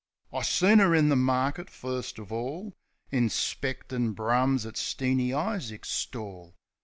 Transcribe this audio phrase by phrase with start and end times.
[0.33, 2.73] I seen 'er in the markit first uv all,
[3.11, 6.55] Inspectin' brums at Steeny Isaacs' stall.